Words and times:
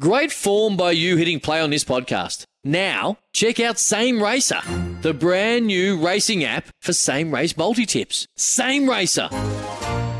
Great 0.00 0.32
form 0.32 0.76
by 0.76 0.90
you 0.90 1.16
hitting 1.16 1.38
play 1.38 1.60
on 1.60 1.70
this 1.70 1.84
podcast. 1.84 2.42
Now, 2.64 3.18
check 3.32 3.60
out 3.60 3.78
Same 3.78 4.20
Racer, 4.20 4.60
the 5.02 5.14
brand 5.14 5.68
new 5.68 6.04
racing 6.04 6.42
app 6.42 6.66
for 6.80 6.92
same 6.92 7.32
race 7.32 7.56
multi 7.56 7.86
tips. 7.86 8.26
Same 8.36 8.90
Racer. 8.90 9.28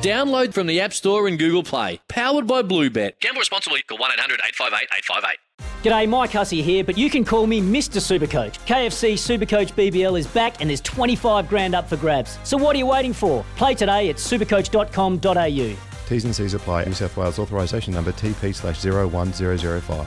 Download 0.01 0.55
from 0.55 0.69
the 0.69 0.81
App 0.81 0.93
Store 0.93 1.27
and 1.27 1.37
Google 1.41 1.65
Play. 1.65 2.01
Powered 2.09 2.47
by 2.47 2.63
Bluebet. 2.63 3.19
Gamble 3.21 3.41
responsibly. 3.41 3.83
Call 3.83 3.99
1 3.99 4.13
800 4.13 4.41
858 4.47 4.89
858. 4.97 5.39
G'day, 5.83 6.09
Mike 6.09 6.31
Hussey 6.31 6.63
here, 6.63 6.85
but 6.85 6.97
you 6.97 7.11
can 7.11 7.25
call 7.25 7.49
me 7.49 7.61
Mr. 7.61 8.01
Supercoach. 8.01 8.61
KFC 8.67 9.15
Supercoach 9.15 9.73
BBL 9.73 10.17
is 10.17 10.29
back 10.29 10.61
and 10.61 10.71
there's 10.71 10.83
25 10.83 11.49
grand 11.49 11.75
up 11.75 11.89
for 11.89 11.97
grabs. 11.97 12.39
So 12.45 12.57
what 12.57 12.77
are 12.77 12.79
you 12.79 12.87
waiting 12.87 13.13
for? 13.13 13.45
Play 13.57 13.75
today 13.75 14.09
at 14.09 14.17
supercoach.com.au. 14.17 15.94
T's 16.09 16.25
and 16.25 16.35
C's 16.35 16.55
apply. 16.55 16.85
New 16.85 16.93
South 16.93 17.17
Wales 17.17 17.39
authorisation 17.39 17.95
number 17.95 18.13
TP 18.13 18.55
slash 18.55 18.85
01005. 18.85 20.07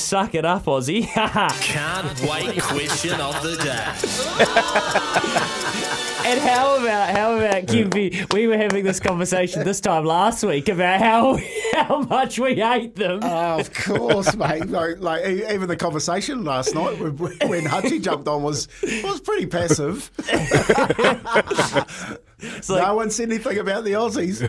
Suck 0.00 0.34
it 0.34 0.44
up, 0.44 0.64
Aussie. 0.64 1.06
Can't 1.60 2.20
wait 2.22 2.62
question 2.62 3.20
of 3.20 3.42
the 3.42 3.56
day. 3.56 5.34
And 6.28 6.40
how 6.40 6.76
about 6.76 7.16
how 7.16 7.36
about 7.38 7.62
Kempy? 7.64 8.30
We 8.34 8.46
were 8.48 8.58
having 8.58 8.84
this 8.84 9.00
conversation 9.00 9.64
this 9.64 9.80
time 9.80 10.04
last 10.04 10.44
week 10.44 10.68
about 10.68 11.00
how 11.00 11.38
how 11.72 12.00
much 12.00 12.38
we 12.38 12.56
hate 12.56 12.96
them. 12.96 13.20
Oh, 13.22 13.60
of 13.60 13.72
course, 13.72 14.36
mate. 14.36 14.66
Like, 14.66 15.00
like 15.00 15.24
even 15.24 15.68
the 15.68 15.76
conversation 15.76 16.44
last 16.44 16.74
night 16.74 16.98
when, 16.98 17.16
when 17.16 17.64
Hutchie 17.64 18.02
jumped 18.02 18.28
on 18.28 18.42
was 18.42 18.68
was 19.02 19.22
pretty 19.22 19.46
passive. 19.46 20.10
no 22.68 22.94
one 22.94 23.10
said 23.10 23.30
anything 23.30 23.58
about 23.58 23.84
the 23.84 23.92
Aussies. 23.92 24.42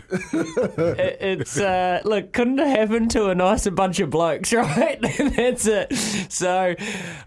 It- 1.00 1.18
it's 1.40 1.58
uh, 1.58 2.00
look 2.04 2.32
couldn't 2.32 2.58
have 2.58 2.68
happened 2.68 3.10
to 3.12 3.28
a 3.28 3.34
nicer 3.34 3.70
bunch 3.70 4.00
of 4.00 4.10
blokes, 4.10 4.52
right? 4.52 5.00
That's 5.00 5.66
it. 5.66 5.94
So, 6.30 6.74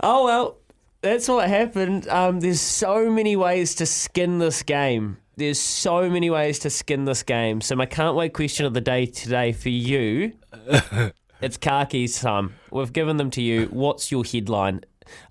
oh 0.02 0.26
well, 0.26 0.58
that's 1.04 1.28
what 1.28 1.48
happened. 1.50 2.08
Um, 2.08 2.40
there's 2.40 2.62
so 2.62 3.10
many 3.12 3.36
ways 3.36 3.76
to 3.76 3.86
skin 3.86 4.40
this 4.40 4.64
game. 4.64 5.18
There's 5.36 5.60
so 5.60 6.10
many 6.10 6.30
ways 6.30 6.60
to 6.60 6.70
skin 6.70 7.06
this 7.06 7.24
game. 7.24 7.60
So 7.60 7.76
my 7.76 7.86
can't 7.86 8.16
wait 8.16 8.34
question 8.34 8.66
of 8.66 8.74
the 8.74 8.82
day 8.82 9.06
today 9.06 9.52
for 9.52 9.70
you. 9.70 10.34
it's 11.42 11.58
keys 11.90 12.20
time. 12.22 12.56
We've 12.72 12.94
given 12.94 13.18
them 13.18 13.30
to 13.32 13.42
you. 13.42 13.66
What's 13.66 14.12
your 14.12 14.24
headline? 14.24 14.82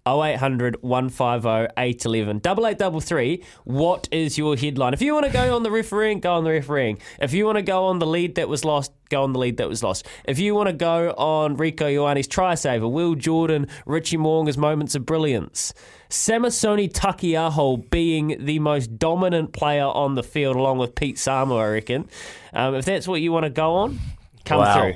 0800 0.06 0.82
150 0.82 1.72
811 1.76 2.36
8833. 2.38 3.44
What 3.64 4.08
is 4.10 4.38
your 4.38 4.56
headline? 4.56 4.92
If 4.94 5.02
you 5.02 5.14
want 5.14 5.26
to 5.26 5.32
go 5.32 5.54
on 5.54 5.62
the 5.62 5.70
refereeing, 5.70 6.20
go 6.20 6.34
on 6.34 6.44
the 6.44 6.50
refereeing. 6.50 6.98
If 7.20 7.32
you 7.32 7.46
want 7.46 7.56
to 7.56 7.62
go 7.62 7.84
on 7.86 7.98
the 7.98 8.06
lead 8.06 8.34
that 8.36 8.48
was 8.48 8.64
lost, 8.64 8.92
go 9.08 9.22
on 9.22 9.32
the 9.32 9.38
lead 9.38 9.56
that 9.58 9.68
was 9.68 9.82
lost. 9.82 10.06
If 10.24 10.38
you 10.38 10.54
want 10.54 10.68
to 10.68 10.72
go 10.72 11.10
on 11.12 11.56
Rieko 11.56 11.86
Ioane's 11.94 12.26
try 12.28 12.54
saver, 12.54 12.88
Will 12.88 13.14
Jordan, 13.14 13.68
Richie 13.86 14.16
Mo'unga's 14.16 14.58
moments 14.58 14.94
of 14.94 15.04
brilliance, 15.06 15.72
Samisoni 16.10 16.92
Taukei'aho 16.92 17.88
being 17.90 18.36
the 18.44 18.58
most 18.58 18.98
dominant 18.98 19.52
player 19.52 19.84
on 19.86 20.14
the 20.14 20.22
field 20.22 20.56
along 20.56 20.78
with 20.78 20.94
Pete 20.94 21.16
Samu, 21.16 21.58
I 21.58 21.68
reckon. 21.68 22.08
Um, 22.52 22.74
if 22.74 22.84
that's 22.84 23.08
what 23.08 23.20
you 23.20 23.32
want 23.32 23.44
to 23.44 23.50
go 23.50 23.74
on, 23.76 23.98
come 24.44 24.58
Wow. 24.60 24.92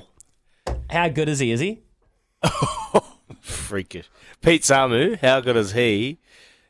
through. 0.66 0.74
How 0.90 1.08
good 1.08 1.28
is 1.28 1.38
he? 1.38 1.52
Is 1.52 1.60
he? 1.60 1.80
Freakish. 3.66 4.08
Pete 4.40 4.62
Samu, 4.62 5.18
how 5.18 5.40
good 5.40 5.56
is 5.56 5.72
he? 5.72 6.18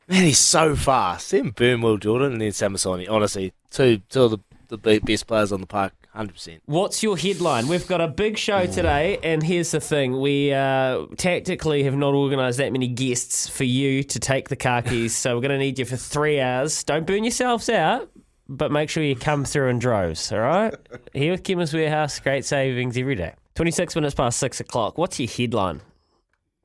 Man, 0.09 0.25
he's 0.25 0.39
so 0.39 0.77
fast. 0.77 1.33
Then 1.33 1.51
Burnwell 1.51 1.97
Jordan 1.97 2.33
and 2.33 2.41
then 2.41 2.53
Samisoni. 2.53 3.11
Honestly, 3.11 3.53
two 3.71 3.99
two 4.09 4.23
of 4.23 4.41
the, 4.69 4.77
the 4.77 4.99
best 5.01 5.27
players 5.27 5.51
on 5.51 5.61
the 5.61 5.67
park, 5.67 5.93
100%. 6.17 6.61
What's 6.67 7.03
your 7.03 7.17
headline? 7.17 7.67
We've 7.69 7.87
got 7.87 8.01
a 8.01 8.09
big 8.09 8.39
show 8.39 8.67
today, 8.67 9.19
and 9.23 9.43
here's 9.43 9.73
the 9.73 9.81
thing: 9.81 10.21
we 10.21 10.53
uh, 10.53 11.07
tactically 11.17 11.83
have 11.85 11.97
not 11.97 12.15
organised 12.15 12.59
that 12.59 12.73
many 12.73 12.87
guests 12.87 13.49
for 13.49 13.65
you 13.65 14.05
to 14.05 14.19
take 14.21 14.49
the 14.49 14.57
car 14.57 14.83
keys, 14.83 15.15
so 15.17 15.35
we're 15.35 15.43
going 15.43 15.51
to 15.51 15.59
need 15.59 15.79
you 15.79 15.85
for 15.85 15.97
three 15.97 16.41
hours. 16.41 16.85
Don't 16.85 17.07
burn 17.07 17.25
yourselves 17.25 17.69
out, 17.69 18.09
but 18.49 18.71
make 18.71 18.89
sure 18.89 19.03
you 19.03 19.17
come 19.17 19.45
through 19.45 19.69
in 19.69 19.81
droves. 19.81 20.31
All 20.31 20.39
right? 20.39 20.75
Here 21.13 21.33
with 21.33 21.43
Kim's 21.43 21.75
Warehouse, 21.75 22.21
great 22.21 22.45
savings 22.45 22.97
every 22.97 23.17
day. 23.17 23.35
Twenty-six 23.57 23.97
minutes 23.97 24.15
past 24.15 24.39
six 24.39 24.61
o'clock. 24.61 24.99
What's 24.99 25.19
your 25.19 25.29
headline? 25.29 25.81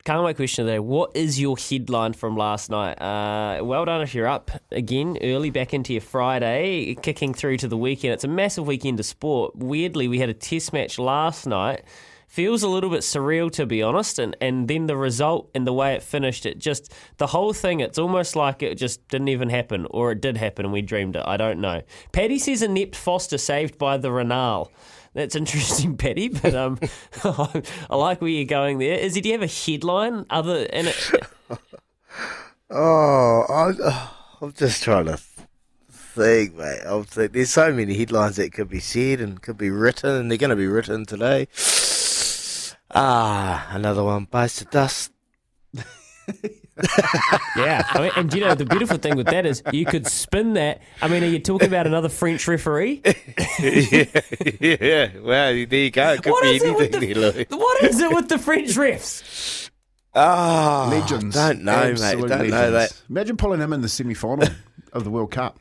Can't 0.04 0.24
wait 0.24 0.34
question 0.34 0.62
of 0.62 0.66
the 0.66 0.72
day. 0.72 0.78
What 0.80 1.12
is 1.14 1.40
your 1.40 1.56
headline 1.56 2.12
from 2.12 2.36
last 2.36 2.70
night? 2.70 3.00
Uh, 3.00 3.62
well 3.62 3.84
done 3.84 4.00
if 4.00 4.16
you're 4.16 4.26
up 4.26 4.50
again 4.72 5.16
early 5.22 5.50
back 5.50 5.72
into 5.72 5.92
your 5.92 6.02
Friday, 6.02 6.96
kicking 6.96 7.32
through 7.32 7.58
to 7.58 7.68
the 7.68 7.76
weekend. 7.76 8.14
It's 8.14 8.24
a 8.24 8.28
massive 8.28 8.66
weekend 8.66 8.98
of 8.98 9.06
sport. 9.06 9.54
Weirdly, 9.54 10.08
we 10.08 10.18
had 10.18 10.28
a 10.28 10.34
test 10.34 10.72
match 10.72 10.98
last 10.98 11.46
night. 11.46 11.84
Feels 12.26 12.64
a 12.64 12.68
little 12.68 12.90
bit 12.90 13.02
surreal 13.02 13.48
to 13.52 13.64
be 13.64 13.80
honest, 13.80 14.18
and, 14.18 14.34
and 14.40 14.66
then 14.66 14.86
the 14.86 14.96
result 14.96 15.50
and 15.54 15.64
the 15.66 15.72
way 15.72 15.94
it 15.94 16.02
finished, 16.02 16.46
it 16.46 16.58
just 16.58 16.92
the 17.18 17.28
whole 17.28 17.52
thing. 17.52 17.78
It's 17.78 17.98
almost 17.98 18.34
like 18.34 18.60
it 18.60 18.78
just 18.78 19.06
didn't 19.06 19.28
even 19.28 19.50
happen, 19.50 19.86
or 19.90 20.10
it 20.10 20.20
did 20.20 20.36
happen 20.36 20.64
and 20.64 20.72
we 20.72 20.82
dreamed 20.82 21.14
it. 21.14 21.22
I 21.24 21.36
don't 21.36 21.60
know. 21.60 21.82
Paddy 22.10 22.40
says 22.40 22.62
inept 22.62 22.96
Foster 22.96 23.38
saved 23.38 23.78
by 23.78 23.98
the 23.98 24.10
Raynal. 24.10 24.72
That's 25.14 25.36
interesting, 25.36 25.96
Petty. 25.98 26.28
But 26.28 26.54
um, 26.54 26.78
I 27.24 27.96
like 27.96 28.20
where 28.20 28.30
you're 28.30 28.44
going 28.44 28.78
there. 28.78 28.94
Is 28.94 29.12
Izzy, 29.12 29.20
do 29.22 29.28
you 29.28 29.38
have 29.38 29.42
a 29.42 29.46
headline 29.46 30.26
other? 30.30 30.66
And 30.72 30.88
it, 30.88 31.10
Oh, 32.70 33.44
I, 33.50 34.10
I'm 34.40 34.52
just 34.54 34.82
trying 34.82 35.04
to 35.04 35.18
think, 35.90 36.54
mate. 36.54 36.80
I'm 36.86 37.04
think, 37.04 37.32
there's 37.32 37.50
so 37.50 37.70
many 37.70 37.92
headlines 37.94 38.36
that 38.36 38.52
could 38.52 38.70
be 38.70 38.80
said 38.80 39.20
and 39.20 39.42
could 39.42 39.58
be 39.58 39.68
written, 39.68 40.10
and 40.10 40.30
they're 40.30 40.38
going 40.38 40.50
to 40.50 40.56
be 40.56 40.66
written 40.66 41.04
today. 41.06 41.48
Ah, 42.94 43.70
another 43.70 44.04
one 44.04 44.26
bites 44.26 44.58
the 44.58 44.66
dust. 44.66 45.10
Yeah, 47.56 47.82
I 47.90 48.00
mean, 48.00 48.10
and 48.16 48.34
you 48.34 48.40
know 48.40 48.54
the 48.54 48.64
beautiful 48.64 48.96
thing 48.98 49.16
with 49.16 49.26
that 49.26 49.44
is 49.46 49.62
you 49.72 49.84
could 49.84 50.06
spin 50.06 50.54
that. 50.54 50.80
I 51.00 51.08
mean, 51.08 51.22
are 51.22 51.26
you 51.26 51.38
talking 51.38 51.68
about 51.68 51.86
another 51.86 52.08
French 52.08 52.46
referee? 52.48 53.02
yeah, 53.60 54.04
yeah. 54.60 55.10
Well, 55.20 55.52
there 55.52 55.54
you 55.54 55.90
go. 55.90 56.12
It 56.12 56.22
could 56.22 56.30
What 56.32 56.42
be 56.42 56.56
is 56.56 56.62
it 56.62 56.76
with 56.76 56.94
anything, 56.94 57.22
the- 57.22 57.30
there, 57.48 57.58
What 57.58 57.82
is 57.84 58.00
it 58.00 58.10
with 58.12 58.28
the 58.28 58.38
French 58.38 58.70
refs? 58.70 59.70
Ah, 60.14 60.88
Legends. 60.90 61.34
Don't 61.34 61.62
know, 61.62 61.72
Absolute 61.72 62.22
mate. 62.22 62.28
Don't 62.28 62.50
know 62.50 62.70
that. 62.72 63.02
Imagine 63.08 63.36
pulling 63.36 63.60
him 63.60 63.72
in 63.72 63.80
the 63.80 63.88
semi 63.88 64.14
final 64.14 64.48
of 64.92 65.04
the 65.04 65.10
World 65.10 65.30
Cup. 65.30 65.58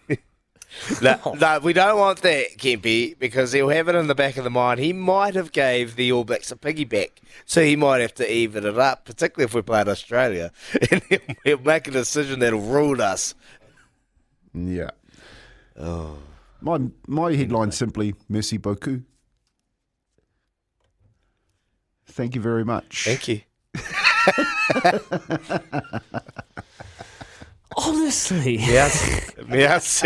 No, 1.02 1.36
no, 1.40 1.60
we 1.60 1.74
don't 1.74 2.00
want 2.00 2.22
that, 2.22 2.58
Kempy, 2.58 3.18
because 3.18 3.52
he'll 3.52 3.70
have 3.70 3.88
it 3.88 3.96
in 3.96 4.08
the 4.08 4.16
back 4.16 4.38
of 4.38 4.44
the 4.44 4.50
mind. 4.50 4.80
He 4.80 4.94
might 4.94 5.36
have 5.36 5.52
gave 5.52 5.96
the 5.96 6.12
All 6.12 6.24
Blacks 6.24 6.52
a 6.52 6.56
piggyback, 6.56 7.20
so 7.46 7.64
he 7.64 7.76
might 7.76 8.02
have 8.02 8.16
to 8.16 8.32
even 8.32 8.66
it 8.66 8.80
up, 8.80 9.06
particularly 9.06 9.46
if 9.46 9.54
we 9.54 9.62
played 9.62 9.88
Australia, 9.88 10.52
and 10.92 11.04
he'll, 11.10 11.20
he'll 11.44 11.60
make 11.60 11.88
a 11.88 11.92
decision 11.92 12.40
that'll 12.40 12.62
rule 12.62 13.00
us. 13.02 13.36
Yeah. 14.54 14.92
Oh. 15.78 16.18
My 16.62 16.80
my 17.08 17.34
headline 17.34 17.72
simply 17.72 18.14
merci 18.30 18.58
beaucoup. 18.58 19.02
Thank 22.06 22.36
you 22.36 22.42
very 22.42 22.64
much. 22.64 23.06
Thank 23.06 23.28
you. 23.28 23.42
Honestly. 27.78 28.58
Yes. 28.58 29.31
Yes. 29.54 30.04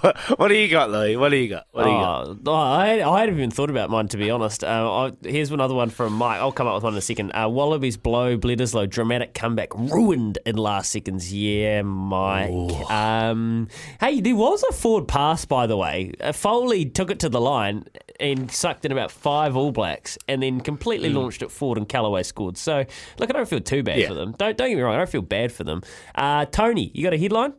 what, 0.00 0.16
what 0.38 0.48
do 0.48 0.54
you 0.54 0.68
got, 0.68 0.90
Louis? 0.90 1.16
What 1.16 1.30
do 1.30 1.36
you 1.36 1.48
got? 1.48 1.66
What 1.72 1.84
do 1.84 1.90
you 1.90 1.96
got? 1.96 2.26
Oh, 2.28 2.38
no, 2.42 2.52
I, 2.54 3.08
I 3.08 3.20
hadn't 3.20 3.36
even 3.36 3.50
thought 3.50 3.70
about 3.70 3.90
mine 3.90 4.08
to 4.08 4.16
be 4.16 4.30
honest. 4.30 4.64
Uh, 4.64 4.90
I, 5.06 5.12
here's 5.22 5.50
another 5.50 5.74
one 5.74 5.90
from 5.90 6.12
Mike. 6.14 6.40
I'll 6.40 6.52
come 6.52 6.66
up 6.66 6.74
with 6.74 6.84
one 6.84 6.94
in 6.94 6.98
a 6.98 7.02
second. 7.02 7.30
Uh, 7.32 7.48
Wallabies 7.48 7.96
blow 7.96 8.36
Bledisloe 8.38 8.88
dramatic 8.88 9.34
comeback 9.34 9.74
ruined 9.74 10.38
in 10.46 10.56
last 10.56 10.90
seconds. 10.90 11.32
Yeah, 11.32 11.82
Mike. 11.82 12.90
Um, 12.90 13.68
hey, 14.00 14.20
there 14.20 14.36
was 14.36 14.62
a 14.68 14.72
forward 14.72 15.08
pass 15.08 15.44
by 15.44 15.66
the 15.66 15.76
way. 15.76 16.12
Uh, 16.20 16.32
Foley 16.32 16.84
took 16.86 17.10
it 17.10 17.20
to 17.20 17.28
the 17.28 17.40
line 17.40 17.84
and 18.20 18.50
sucked 18.50 18.84
in 18.84 18.90
about 18.92 19.10
five 19.12 19.56
All 19.56 19.70
Blacks, 19.70 20.18
and 20.26 20.42
then 20.42 20.60
completely 20.60 21.08
launched 21.10 21.42
it 21.42 21.50
forward, 21.52 21.78
and 21.78 21.88
Kellaway 21.88 22.24
scored. 22.24 22.56
So 22.56 22.84
look, 23.18 23.30
I 23.30 23.32
don't 23.32 23.48
feel 23.48 23.60
too 23.60 23.82
bad 23.82 23.98
Yeah. 24.00 24.08
for 24.08 24.14
them. 24.14 24.32
Don't 24.38 24.56
don't 24.56 24.68
get 24.70 24.76
me 24.76 24.82
wrong. 24.82 24.94
I 24.94 24.98
don't 24.98 25.08
feel 25.08 25.22
bad 25.22 25.52
for 25.52 25.62
them. 25.64 25.82
Uh, 26.14 26.44
Tony, 26.46 26.90
you 26.94 27.04
got 27.04 27.12
a 27.14 27.18
headline? 27.18 27.52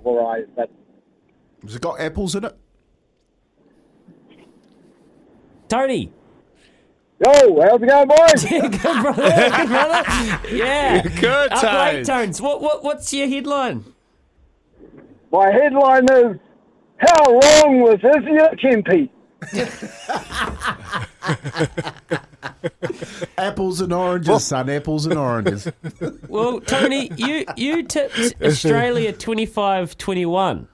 Pulverised. 0.00 0.48
But 0.56 0.70
Has 1.62 1.74
it 1.76 1.82
got 1.82 2.00
apples 2.00 2.34
in 2.34 2.44
it? 2.44 2.56
Tony. 5.68 6.12
yo, 7.24 7.60
how's 7.62 7.82
it 7.82 7.86
going, 7.88 8.08
boys? 8.08 8.44
good 8.82 9.02
brother, 9.02 9.22
good 9.22 9.68
brother. 9.68 10.04
Yeah, 10.54 11.02
Good 11.02 11.52
Uh, 11.52 11.60
great 11.60 12.04
tones. 12.04 12.06
tones. 12.06 12.40
What 12.42 12.60
what 12.62 12.84
what's 12.84 13.12
your 13.12 13.26
headline? 13.28 13.84
My 15.32 15.50
headline 15.50 16.04
is 16.04 16.36
How 16.98 17.24
wrong 17.32 17.80
was 17.80 17.98
this 18.00 18.24
year, 18.24 18.50
Kempy? 18.62 19.10
Apples 23.38 23.80
and 23.80 23.92
oranges, 23.92 24.44
son. 24.46 24.68
Apples 24.70 25.06
and 25.06 25.18
oranges. 25.18 25.68
Well, 26.28 26.60
Tony, 26.60 27.10
you 27.16 27.44
you 27.56 27.82
tipped 27.84 28.34
Australia 28.42 29.12
25-21. 29.12 30.66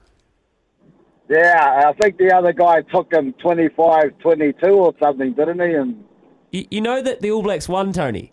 Yeah, 1.29 1.83
I 1.87 1.93
think 2.01 2.17
the 2.17 2.31
other 2.35 2.51
guy 2.53 2.81
took 2.81 3.11
him 3.13 3.33
25 3.33 4.17
22 4.19 4.67
or 4.67 4.93
something, 5.01 5.33
didn't 5.33 5.59
he? 5.59 5.73
And 5.75 6.03
You, 6.51 6.65
you 6.69 6.81
know 6.81 7.01
that 7.01 7.21
the 7.21 7.31
All 7.31 7.41
Blacks 7.41 7.69
won, 7.69 7.93
Tony. 7.93 8.31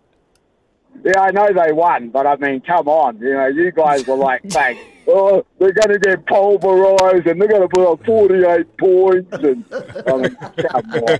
yeah, 1.05 1.21
I 1.21 1.31
know 1.31 1.47
they 1.47 1.73
won, 1.73 2.11
but 2.11 2.27
I 2.27 2.37
mean, 2.37 2.61
come 2.63 2.89
on. 2.89 3.19
You 3.19 3.33
know, 3.35 3.47
you 3.47 3.71
guys 3.71 4.07
were 4.07 4.17
like, 4.17 4.43
bang, 4.49 4.77
oh, 5.13 5.47
they're 5.59 5.73
going 5.73 5.91
to 5.91 5.99
get 5.99 6.25
pulverised 6.27 7.31
and 7.31 7.41
they're 7.41 7.49
going 7.49 7.63
to 7.63 7.69
put 7.69 7.91
up 7.91 8.05
48 8.05 8.77
points. 8.77 9.33
And 9.33 9.65
I 10.07 10.17
mean, 10.17 10.37
come 10.37 10.91
on. 10.93 11.19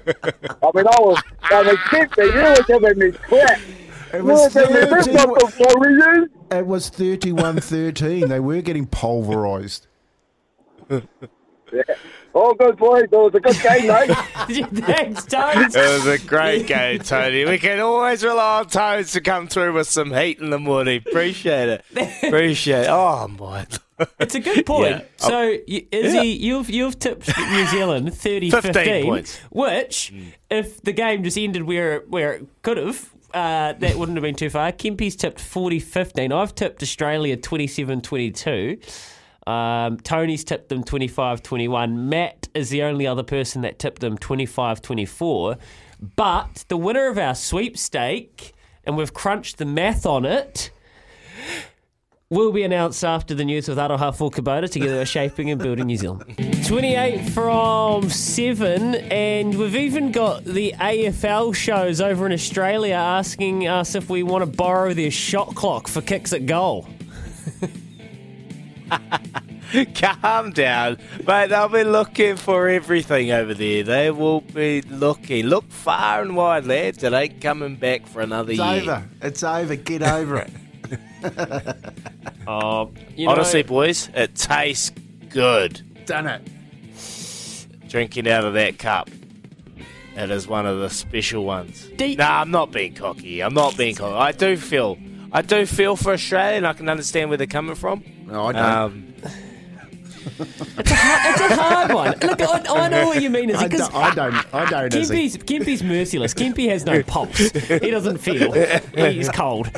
I 0.63 0.71
mean, 0.75 0.87
I 0.87 1.01
was, 1.01 1.23
I 1.43 1.63
mean, 1.63 1.77
Kempy, 1.77 2.27
you 2.35 2.43
were 2.43 2.81
giving 2.81 2.99
me 2.99 3.13
crap. 3.13 3.61
It 4.13 4.25
was 4.25 4.55
were 4.55 4.63
giving 4.63 4.91
this 4.91 5.07
not 5.09 5.29
the 5.29 5.75
Warriors. 5.77 6.29
It 6.51 6.67
was 6.67 6.89
31 6.89 7.61
13. 7.61 8.29
They 8.29 8.41
were 8.41 8.61
getting 8.61 8.87
pulverised. 11.71 11.97
Oh, 12.35 12.55
good 12.55 12.77
boy. 12.77 13.01
It 13.01 13.11
was 13.11 13.35
a 13.35 13.41
good 13.41 13.61
game, 13.61 13.87
mate. 13.89 14.67
Thanks, 14.85 15.25
Tones. 15.27 15.75
It 15.75 15.81
was 15.81 16.07
a 16.07 16.19
great 16.27 16.67
game, 16.69 17.01
Tony. 17.01 17.45
We 17.45 17.59
can 17.59 17.81
always 17.81 18.23
rely 18.23 18.61
on 18.61 18.67
Tones 18.69 19.13
to 19.13 19.21
come 19.21 19.49
through 19.49 19.73
with 19.73 19.89
some 19.89 20.13
heat 20.13 20.39
in 20.39 20.51
the 20.51 20.59
morning. 20.59 21.03
Appreciate 21.07 21.69
it. 21.69 21.85
Appreciate 22.23 22.83
it. 22.83 22.89
Oh, 22.89 23.27
my. 23.29 23.67
It's 24.19 24.35
a 24.37 24.41
good 24.41 24.65
point. 24.65 24.91
Yeah. 24.91 25.03
So, 25.17 25.57
you, 25.67 25.87
Izzy, 25.91 26.29
you've 26.29 26.71
you've 26.71 26.99
tipped 26.99 27.37
New 27.37 27.67
Zealand 27.67 28.09
30-15, 28.13 28.63
15 28.63 29.05
points. 29.05 29.37
which, 29.51 30.13
if 30.51 30.81
the 30.83 30.93
game 30.93 31.23
just 31.25 31.37
ended 31.37 31.65
where 31.65 31.97
it- 31.97 32.09
where 32.09 32.33
it 32.35 32.47
could 32.63 32.77
have, 32.79 33.11
uh, 33.35 33.75
that 33.75 33.97
wouldn't 33.97 34.17
have 34.17 34.23
been 34.23 34.35
too 34.37 34.49
far. 34.51 34.73
Kempy's 34.73 35.17
tipped 35.17 35.39
40-15. 35.39 36.33
I've 36.33 36.55
tipped 36.55 36.83
Australia 36.83 37.37
27-22. 37.37 38.83
Um, 39.51 39.97
Tony's 39.99 40.45
tipped 40.45 40.69
them 40.69 40.85
25-21. 40.85 41.95
Matt 41.95 42.49
is 42.55 42.71
the 42.71 42.83
only 42.85 43.07
other 43.07 43.25
person 43.25 43.63
that 43.63 43.79
tipped 43.79 44.01
them 44.01 44.17
25-24. 44.17 45.59
But 46.17 46.65
the 46.69 46.77
winner 46.77 47.09
of 47.09 47.19
our 47.19 47.35
sweepstake, 47.35 48.53
and 48.85 48.97
we've 48.97 49.13
crunched 49.13 49.59
the 49.59 49.65
math 49.65 50.07
on 50.07 50.25
it, 50.25 50.71
will 52.31 52.53
be 52.53 52.63
announced 52.63 53.05
after 53.05 53.35
the 53.35 53.45
news 53.45 53.67
with 53.67 53.77
Aroha 53.77 54.15
for 54.15 54.31
Kubota 54.31 54.71
together 54.71 55.01
with 55.01 55.09
Shaping 55.09 55.51
and 55.51 55.61
Building 55.61 55.87
New 55.87 55.97
Zealand. 55.97 56.23
28 56.65 57.29
from 57.31 58.09
7, 58.09 58.95
and 58.95 59.59
we've 59.59 59.75
even 59.75 60.13
got 60.13 60.45
the 60.45 60.73
AFL 60.79 61.53
shows 61.57 62.01
over 62.01 62.25
in 62.27 62.33
Australia 62.33 62.95
asking 62.95 63.67
us 63.67 63.97
if 63.97 64.09
we 64.09 64.23
want 64.23 64.43
to 64.43 64.47
borrow 64.47 64.95
their 64.95 65.11
shot 65.11 65.57
clock 65.57 65.89
for 65.89 66.01
kicks 66.01 66.33
at 66.33 66.47
goal. 66.47 66.87
Calm 69.95 70.51
down. 70.53 70.99
Mate, 71.27 71.49
they'll 71.49 71.69
be 71.69 71.85
looking 71.85 72.37
for 72.37 72.69
everything 72.69 73.31
over 73.31 73.55
there. 73.55 73.83
They 73.83 74.11
will 74.11 74.41
be 74.41 74.83
looking. 74.83 75.47
Look 75.47 75.71
far 75.71 76.23
and 76.23 76.37
wide, 76.37 76.67
lads. 76.67 77.03
It 77.03 77.13
ain't 77.13 77.41
coming 77.41 77.77
back 77.77 78.07
for 78.07 78.21
another 78.21 78.53
It's 78.53 78.61
year. 78.61 78.77
It's 78.79 78.89
over. 78.89 79.09
It's 79.23 79.43
over. 79.43 79.77
Get 79.77 80.03
over 80.03 80.37
it. 80.39 80.51
Oh, 82.47 82.91
you 83.17 83.27
know, 83.27 83.33
Honestly, 83.33 83.63
boys, 83.63 84.09
it 84.15 84.35
tastes 84.35 84.91
good 85.29 85.83
Done 86.07 86.27
it. 86.27 86.43
drinking 87.89 88.29
out 88.29 88.45
of 88.45 88.55
that 88.55 88.79
cup. 88.79 89.11
It 90.17 90.31
is 90.31 90.49
one 90.49 90.67
of 90.67 90.81
the 90.81 90.91
special 90.91 91.45
ones. 91.45 91.89
Deep- 91.97 92.19
Nah, 92.19 92.41
I'm 92.41 92.51
not 92.51 92.73
being 92.73 92.95
cocky. 92.95 93.43
I'm 93.43 93.55
not 93.55 93.77
being 93.77 93.95
cocky. 93.95 94.15
I 94.17 94.33
do 94.33 94.57
feel, 94.57 94.99
I 95.33 95.43
do 95.43 95.65
feel 95.67 95.95
for 95.97 96.13
Australia, 96.13 96.57
and 96.57 96.67
I 96.67 96.73
can 96.73 96.89
understand 96.89 97.29
where 97.31 97.39
they're 97.39 97.47
coming 97.47 97.77
from. 97.77 98.03
No, 98.27 98.47
I 98.47 98.53
don't. 98.53 98.65
Um, 98.65 99.10
it's 100.25 101.41
a 101.41 101.57
hard 101.57 101.93
one. 101.95 102.11
Look, 102.21 102.41
I, 102.41 102.85
I 102.85 102.89
know 102.89 103.07
what 103.07 103.23
you 103.23 103.31
mean, 103.31 103.51
is 103.51 103.57
I, 103.57 103.69
because 103.69 103.89
don't, 103.89 103.95
I 103.95 104.15
don't. 104.15 104.55
I 104.55 104.65
don't. 104.71 104.95
Izzy. 104.95 105.15
Kempy's, 105.15 105.37
Kempy's 105.39 105.83
merciless. 105.83 106.35
Kempy 106.35 106.69
has 106.69 106.85
no 106.85 107.03
pulse. 107.03 107.39
He 107.39 107.91
doesn't 107.91 108.19
feel. 108.19 108.53
He's 108.95 109.29
cold. 109.31 109.71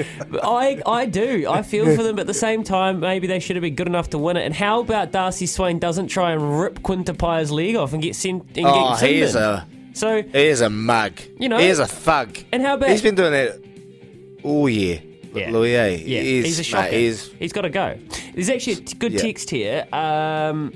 I, 0.43 0.83
I 0.87 1.07
do. 1.07 1.47
I 1.49 1.63
feel 1.63 1.95
for 1.97 2.03
them, 2.03 2.17
but 2.17 2.23
at 2.23 2.27
the 2.27 2.35
same 2.35 2.63
time, 2.65 3.01
maybe 3.01 3.27
they 3.27 3.39
should 3.41 3.57
have 3.57 3.63
been 3.63 3.75
good 3.75 3.87
enough 3.87 4.11
to 4.11 4.19
win 4.19 4.37
it. 4.37 4.45
And 4.45 4.55
how 4.55 4.81
about 4.81 5.13
Darcy 5.13 5.47
Swain 5.47 5.79
doesn't 5.79 6.09
try 6.09 6.33
and 6.33 6.61
rip 6.61 6.83
Quinn 6.83 7.05
Tupaea's 7.05 7.51
leg 7.51 7.77
off 7.77 7.93
and 7.93 8.03
get 8.03 8.15
sent 8.17 8.45
and 8.57 8.67
oh, 8.67 8.97
get 9.01 9.09
he 9.09 9.21
is 9.21 9.35
Timbin? 9.35 9.65
a, 9.93 9.97
So, 9.97 10.23
he 10.23 10.47
is 10.47 10.61
a 10.61 10.71
mug. 10.71 11.13
You 11.39 11.49
know- 11.49 11.59
he 11.59 11.67
is 11.69 11.79
a 11.79 11.87
thug. 11.87 12.39
and 12.53 12.63
how 12.63 12.75
about 12.75 12.91
He's 12.91 13.03
been 13.03 13.15
doing 13.15 13.33
that 13.33 13.61
all 14.43 14.69
year. 14.69 15.03
Yeah. 15.35 15.51
Louis, 15.51 15.75
eh? 15.75 15.87
Yeah, 16.05 16.21
He's, 16.21 16.45
he's 16.45 16.59
a 16.59 16.61
mate, 16.61 16.65
shocker. 16.67 16.97
he's- 16.97 17.31
he's 17.39 17.53
got 17.53 17.63
to 17.63 17.71
go. 17.71 17.99
There's 18.35 18.51
actually 18.51 18.75
a 18.75 18.77
t- 18.77 18.97
good 18.99 19.13
Yeah. 19.13 19.21
text 19.23 19.51
here. 19.51 19.87
Um, 19.93 20.73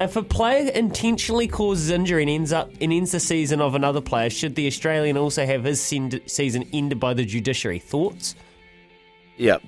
if 0.00 0.14
a 0.16 0.22
player 0.22 0.70
intentionally 0.70 1.48
causes 1.48 1.90
injury 1.90 2.22
and 2.22 2.30
ends 2.30 2.52
up 2.52 2.70
and 2.80 2.92
ends 2.92 3.10
the 3.12 3.20
season 3.20 3.60
of 3.60 3.74
another 3.74 4.00
player, 4.00 4.30
should 4.30 4.54
the 4.54 4.66
Australian 4.66 5.16
also 5.16 5.44
have 5.44 5.64
his 5.64 5.80
send- 5.80 6.20
season 6.26 6.68
ended 6.72 7.00
by 7.00 7.14
the 7.14 7.24
judiciary? 7.24 7.78
Thoughts? 7.78 8.34
Yep. 9.38 9.62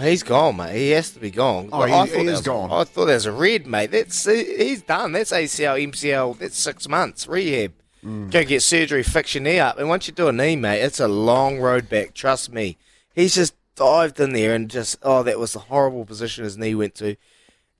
He's 0.00 0.22
gone, 0.22 0.58
mate. 0.58 0.76
He 0.76 0.90
has 0.90 1.10
to 1.12 1.18
be 1.20 1.30
gone. 1.30 1.70
Oh, 1.72 1.78
But 1.78 1.88
he- 1.88 1.94
I 1.94 1.98
thought 2.06 2.08
he 2.08 2.12
that 2.26 2.32
is 2.32 2.38
was- 2.38 2.40
gone. 2.42 2.70
I 2.70 2.84
thought 2.84 3.06
that 3.06 3.14
was 3.14 3.26
a 3.26 3.32
red, 3.32 3.66
mate. 3.66 3.90
That's 3.90 4.24
he's 4.26 4.82
done. 4.82 5.12
That's 5.12 5.32
ACL, 5.32 5.76
MCL. 5.82 6.34
That's 6.38 6.58
six 6.58 6.86
months 6.88 7.26
rehab. 7.26 7.72
Mm. 8.06 8.30
Go 8.30 8.44
get 8.44 8.62
surgery, 8.62 9.02
fix 9.02 9.34
your 9.34 9.42
knee 9.42 9.58
up, 9.58 9.78
and 9.78 9.88
once 9.88 10.06
you 10.06 10.14
do 10.14 10.28
a 10.28 10.32
knee, 10.32 10.54
mate, 10.56 10.80
it's 10.80 11.00
a 11.00 11.08
long 11.08 11.58
road 11.58 11.88
back. 11.88 12.14
Trust 12.14 12.52
me. 12.52 12.76
He's 13.14 13.34
just 13.34 13.54
dived 13.74 14.20
in 14.20 14.32
there 14.32 14.54
and 14.54 14.70
just 14.70 14.96
oh, 15.02 15.22
that 15.24 15.38
was 15.38 15.52
the 15.54 15.58
horrible 15.58 16.04
position 16.04 16.44
his 16.44 16.56
knee 16.56 16.74
went 16.74 16.94
to. 16.96 17.16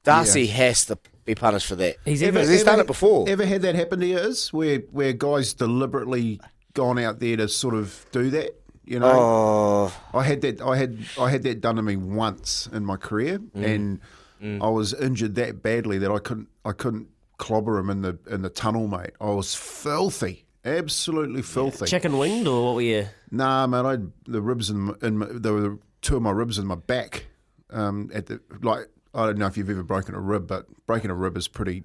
Darcy 0.05 0.47
has 0.49 0.85
to 0.87 0.99
be 1.25 1.35
punished 1.35 1.67
for 1.67 1.77
that. 1.77 1.97
He's 2.05 2.23
ever, 2.23 2.41
he's 2.41 2.63
done 2.65 2.81
it 2.81 2.87
before. 2.87 3.29
Ever 3.29 3.45
had 3.47 3.63
that 3.63 3.75
happen 3.75 4.01
to 4.01 4.07
you? 4.07 4.19
Is 4.19 4.53
where 4.53 4.79
where 4.93 5.13
guys 5.13 5.53
deliberately 5.55 6.41
gone 6.75 6.99
out 6.99 7.19
there 7.21 7.37
to 7.37 7.49
sort 7.49 7.75
of 7.75 8.07
do 8.13 8.31
that? 8.31 8.51
You 8.85 9.01
know, 9.01 9.13
Oh, 9.13 9.95
I 10.15 10.23
had 10.23 10.43
that. 10.43 10.61
I 10.61 10.77
had 10.77 10.99
I 11.21 11.31
had 11.31 11.43
that 11.43 11.61
done 11.61 11.77
to 11.77 11.83
me 11.83 11.97
once 11.97 12.69
in 12.73 12.85
my 12.85 12.97
career, 12.97 13.39
Mm. 13.41 14.01
and 14.41 14.63
I 14.63 14.69
was 14.69 14.95
injured 14.95 15.35
that 15.37 15.63
badly 15.63 15.99
that 15.99 16.11
I 16.11 16.19
couldn't 16.19 16.49
I 16.65 16.71
couldn't 16.73 17.09
clobber 17.39 17.79
him 17.79 17.91
in 17.91 18.03
the 18.03 18.19
in 18.29 18.43
the 18.43 18.51
tunnel, 18.51 18.89
mate. 18.89 19.13
I 19.21 19.31
was 19.31 19.55
filthy, 19.55 20.47
absolutely 20.65 21.43
filthy. 21.43 21.87
Chicken 21.87 22.19
winged 22.19 22.47
or 22.47 22.65
what 22.65 22.75
were 22.77 22.83
you? 22.83 23.07
Nah, 23.31 23.67
man, 23.67 23.87
I 23.87 23.91
had 23.93 24.13
the 24.27 24.41
ribs 24.41 24.71
in 24.71 24.79
my, 24.79 24.95
in 25.03 25.19
my 25.19 25.27
there 25.31 25.53
were 25.53 25.79
two 26.03 26.17
of 26.17 26.23
my 26.23 26.31
ribs 26.31 26.59
in 26.59 26.67
my 26.67 26.75
back. 26.77 27.27
Um, 27.71 28.11
at 28.15 28.27
the 28.27 28.41
like, 28.63 28.87
I 29.15 29.27
don't 29.27 29.39
know 29.39 29.47
if 29.47 29.57
you've 29.57 29.71
ever 29.71 29.83
broken 29.83 30.15
a 30.15 30.21
rib, 30.21 30.47
but 30.47 30.67
breaking 30.87 31.11
a 31.11 31.15
rib 31.15 31.37
is 31.37 31.49
pretty 31.49 31.85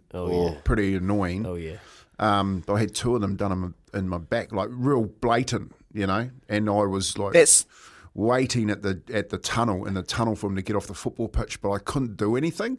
pretty 0.63 0.96
annoying. 0.96 1.46
Oh 1.46 1.55
yeah. 1.55 1.77
Um, 2.20 2.63
but 2.67 2.75
I 2.75 2.79
had 2.79 2.93
two 2.93 3.15
of 3.15 3.22
them 3.22 3.36
done 3.36 3.51
in 3.51 3.58
my, 3.60 3.70
in 3.98 4.08
my 4.08 4.20
back, 4.20 4.51
like 4.51 4.70
real 4.72 5.05
blatant, 5.05 5.74
you 5.91 6.05
know. 6.05 6.29
And 6.48 6.70
I 6.70 6.84
was 6.84 7.17
like 7.17 7.34
that's 7.34 7.65
waiting 8.13 8.70
at 8.70 8.84
the 8.84 9.01
at 9.12 9.29
the 9.29 9.38
tunnel 9.38 9.86
in 9.86 9.96
the 9.96 10.03
tunnel 10.03 10.36
for 10.36 10.48
him 10.48 10.55
to 10.55 10.62
get 10.62 10.75
off 10.75 10.86
the 10.88 10.93
football 10.93 11.27
pitch, 11.27 11.62
but 11.62 11.72
I 11.72 11.79
couldn't 11.79 12.17
do 12.17 12.36
anything. 12.36 12.77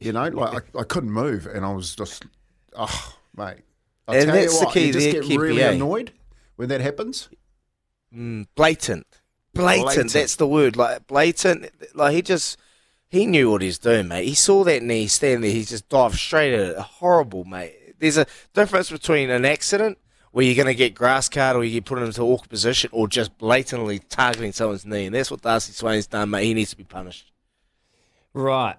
You 0.00 0.12
know, 0.12 0.28
like 0.28 0.64
I, 0.76 0.80
I 0.80 0.84
couldn't 0.84 1.10
move, 1.10 1.46
and 1.46 1.64
I 1.64 1.72
was 1.72 1.94
just, 1.96 2.24
oh, 2.76 3.14
mate. 3.36 3.58
I 4.06 4.16
And 4.16 4.26
tell 4.26 4.34
that's 4.34 4.52
you 4.54 4.58
the 4.60 4.64
what, 4.66 4.74
key 4.74 4.86
you 4.86 4.92
just 4.92 5.10
there, 5.12 5.22
get 5.22 5.38
really 5.38 5.62
eh? 5.62 5.72
annoyed 5.72 6.12
when 6.56 6.68
that 6.68 6.80
happens. 6.80 7.28
mm, 8.14 8.46
blatant. 8.54 9.06
blatant, 9.54 9.84
Blatant. 9.86 10.12
That's 10.12 10.36
the 10.36 10.46
word. 10.46 10.76
Like 10.76 11.06
blatant. 11.06 11.70
Like 11.94 12.14
he 12.14 12.22
just 12.22 12.56
he 13.08 13.26
knew 13.26 13.50
what 13.50 13.60
he's 13.62 13.78
doing, 13.78 14.08
mate. 14.08 14.24
He 14.26 14.34
saw 14.34 14.64
that 14.64 14.82
knee 14.82 15.08
stand 15.08 15.42
there. 15.44 15.50
He 15.50 15.64
just 15.64 15.88
dived 15.88 16.16
straight 16.16 16.54
at 16.54 16.70
it. 16.70 16.78
Horrible, 16.78 17.44
mate. 17.44 17.74
There's 17.98 18.16
a 18.16 18.26
difference 18.54 18.90
between 18.90 19.28
an 19.30 19.44
accident 19.44 19.98
where 20.30 20.44
you're 20.44 20.54
going 20.54 20.66
to 20.66 20.74
get 20.74 20.94
grass 20.94 21.28
card 21.28 21.56
or 21.56 21.64
you 21.64 21.72
get 21.72 21.84
put 21.84 21.98
into 21.98 22.22
awkward 22.22 22.48
position 22.50 22.88
or 22.92 23.08
just 23.08 23.36
blatantly 23.38 23.98
targeting 23.98 24.52
someone's 24.52 24.86
knee. 24.86 25.06
And 25.06 25.14
that's 25.14 25.30
what 25.30 25.42
Darcy 25.42 25.72
Swain's 25.72 26.06
done, 26.06 26.30
mate. 26.30 26.44
He 26.44 26.54
needs 26.54 26.70
to 26.70 26.76
be 26.76 26.84
punished. 26.84 27.32
Right. 28.32 28.76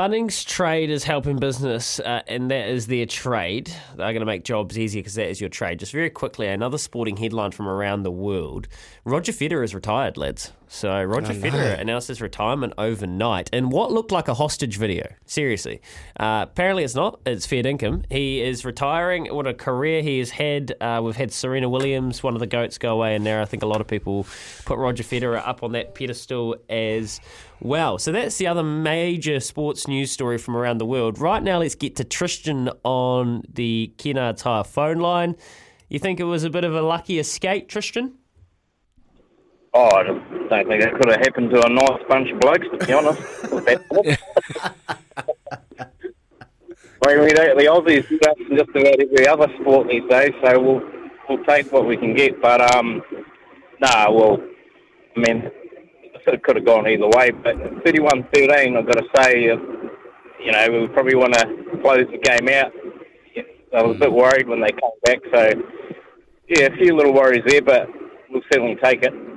Bunnings 0.00 0.46
Trade 0.46 0.88
is 0.88 1.04
helping 1.04 1.36
business, 1.36 2.00
uh, 2.00 2.22
and 2.26 2.50
that 2.50 2.70
is 2.70 2.86
their 2.86 3.04
trade. 3.04 3.70
They're 3.96 4.14
going 4.14 4.20
to 4.20 4.24
make 4.24 4.44
jobs 4.44 4.78
easier 4.78 5.00
because 5.00 5.16
that 5.16 5.28
is 5.28 5.42
your 5.42 5.50
trade. 5.50 5.78
Just 5.78 5.92
very 5.92 6.08
quickly, 6.08 6.46
another 6.46 6.78
sporting 6.78 7.18
headline 7.18 7.50
from 7.50 7.68
around 7.68 8.04
the 8.04 8.10
world: 8.10 8.66
Roger 9.04 9.30
Federer 9.30 9.62
is 9.62 9.74
retired, 9.74 10.16
lads. 10.16 10.52
So 10.72 11.02
Roger 11.02 11.34
Federer 11.34 11.80
announced 11.80 12.06
his 12.06 12.22
retirement 12.22 12.74
overnight 12.78 13.50
in 13.52 13.70
what 13.70 13.90
looked 13.90 14.12
like 14.12 14.28
a 14.28 14.34
hostage 14.34 14.76
video. 14.76 15.12
Seriously, 15.26 15.82
uh, 16.18 16.46
apparently 16.48 16.84
it's 16.84 16.94
not. 16.94 17.20
It's 17.26 17.44
fair 17.44 17.66
income. 17.66 18.04
He 18.08 18.40
is 18.40 18.64
retiring. 18.64 19.34
What 19.34 19.48
a 19.48 19.52
career 19.52 20.00
he 20.00 20.20
has 20.20 20.30
had. 20.30 20.76
Uh, 20.80 21.00
we've 21.02 21.16
had 21.16 21.32
Serena 21.32 21.68
Williams, 21.68 22.22
one 22.22 22.34
of 22.34 22.40
the 22.40 22.46
goats, 22.46 22.78
go 22.78 22.92
away, 22.92 23.16
and 23.16 23.24
now 23.24 23.42
I 23.42 23.46
think 23.46 23.64
a 23.64 23.66
lot 23.66 23.80
of 23.80 23.88
people 23.88 24.28
put 24.64 24.78
Roger 24.78 25.02
Federer 25.02 25.42
up 25.44 25.64
on 25.64 25.72
that 25.72 25.96
pedestal 25.96 26.56
as 26.68 27.20
well. 27.60 27.98
So 27.98 28.12
that's 28.12 28.38
the 28.38 28.46
other 28.46 28.62
major 28.62 29.40
sports 29.40 29.88
news 29.88 30.12
story 30.12 30.38
from 30.38 30.56
around 30.56 30.78
the 30.78 30.86
world. 30.86 31.18
Right 31.18 31.42
now, 31.42 31.58
let's 31.58 31.74
get 31.74 31.96
to 31.96 32.04
Tristan 32.04 32.70
on 32.84 33.42
the 33.52 33.92
Kennards 33.98 34.42
Hire 34.42 34.62
phone 34.62 34.98
line. 34.98 35.34
You 35.88 35.98
think 35.98 36.20
it 36.20 36.24
was 36.24 36.44
a 36.44 36.50
bit 36.50 36.62
of 36.62 36.76
a 36.76 36.80
lucky 36.80 37.18
escape, 37.18 37.68
Tristan? 37.68 38.19
Oh, 39.72 39.96
I 39.96 40.02
just 40.02 40.18
don't 40.50 40.68
think 40.68 40.82
that 40.82 40.94
could 40.94 41.08
have 41.10 41.20
happened 41.20 41.50
to 41.50 41.64
a 41.64 41.68
nice 41.68 42.02
bunch 42.08 42.28
of 42.30 42.40
blokes, 42.40 42.66
to 42.72 42.86
be 42.86 42.92
honest. 42.92 43.22
I 43.44 43.60
mean, 47.06 47.20
we 47.22 47.30
don't, 47.30 47.56
the 47.56 47.66
Aussies 47.66 48.10
in 48.10 48.18
just 48.56 48.70
about 48.70 49.00
every 49.00 49.28
other 49.28 49.46
sport 49.60 49.86
these 49.88 50.02
days, 50.10 50.32
so 50.42 50.60
we'll 50.60 50.82
we'll 51.28 51.44
take 51.44 51.70
what 51.72 51.86
we 51.86 51.96
can 51.96 52.14
get. 52.14 52.42
But 52.42 52.60
um, 52.74 53.00
nah, 53.80 54.10
well, 54.10 54.42
I 55.16 55.20
mean, 55.20 55.52
it 56.26 56.42
could 56.42 56.56
have 56.56 56.64
gone 56.64 56.88
either 56.88 57.06
way. 57.06 57.30
But 57.30 57.56
31-13, 57.84 58.76
I've 58.76 58.86
got 58.86 58.98
to 58.98 59.06
say, 59.16 59.50
uh, 59.50 59.56
you 60.42 60.50
know, 60.52 60.80
we 60.80 60.88
probably 60.88 61.14
want 61.14 61.34
to 61.34 61.46
close 61.80 62.06
the 62.10 62.18
game 62.18 62.48
out. 62.48 62.72
I 63.72 63.82
was 63.82 63.94
a 63.96 64.00
bit 64.00 64.12
worried 64.12 64.48
when 64.48 64.60
they 64.60 64.70
came 64.70 64.90
back, 65.04 65.18
so 65.32 65.52
yeah, 66.48 66.66
a 66.66 66.76
few 66.76 66.96
little 66.96 67.14
worries 67.14 67.44
there, 67.46 67.62
but 67.62 67.88
we'll 68.30 68.42
certainly 68.52 68.76
take 68.82 69.04
it. 69.04 69.29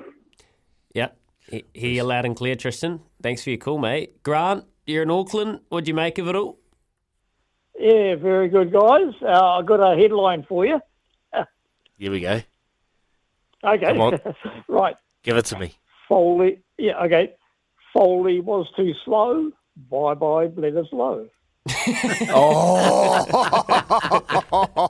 Yep. 1.51 1.63
He- 1.73 1.79
Hear 1.95 2.03
loud 2.03 2.25
and 2.25 2.35
clear, 2.35 2.55
Tristan. 2.55 3.01
Thanks 3.21 3.43
for 3.43 3.49
your 3.51 3.59
call, 3.59 3.77
mate. 3.77 4.23
Grant, 4.23 4.65
you're 4.85 5.03
in 5.03 5.11
Auckland. 5.11 5.59
What'd 5.69 5.87
you 5.87 5.93
make 5.93 6.17
of 6.17 6.27
it 6.27 6.35
all? 6.35 6.57
Yeah, 7.79 8.15
very 8.15 8.49
good, 8.49 8.71
guys. 8.71 9.13
Uh, 9.21 9.57
I've 9.57 9.65
got 9.65 9.79
a 9.79 9.95
headline 9.99 10.43
for 10.47 10.65
you. 10.65 10.79
Here 11.97 12.11
we 12.11 12.19
go. 12.21 12.41
Okay. 13.63 13.85
Come 13.85 14.01
on. 14.01 14.19
right. 14.67 14.95
Give 15.23 15.37
it 15.37 15.45
to 15.45 15.59
me. 15.59 15.73
Foley. 16.09 16.59
Yeah, 16.77 16.99
okay. 17.03 17.33
Foley 17.93 18.39
was 18.41 18.67
too 18.75 18.93
slow. 19.05 19.51
Bye 19.89 20.13
bye, 20.15 20.47
Bledisloe. 20.47 21.29
Oh, 22.29 23.25